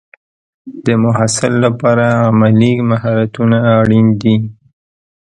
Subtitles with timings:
[0.85, 4.35] د محصل لپاره عملي مهارتونه اړین دي.